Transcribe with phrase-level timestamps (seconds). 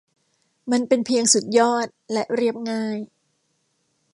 [0.71, 2.97] มันเป็นเพียงสุดยอดและเรียบง่าย